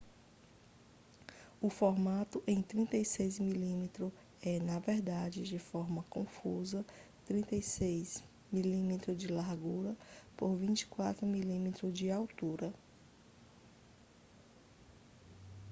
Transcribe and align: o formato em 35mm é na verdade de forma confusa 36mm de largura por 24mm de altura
o 1.61 1.69
formato 1.69 2.43
em 2.47 2.59
35mm 2.63 4.11
é 4.41 4.59
na 4.59 4.79
verdade 4.79 5.43
de 5.43 5.59
forma 5.59 6.01
confusa 6.09 6.83
36mm 7.29 9.13
de 9.15 9.27
largura 9.27 9.95
por 10.35 10.57
24mm 10.57 11.91
de 11.91 12.09
altura 12.09 12.73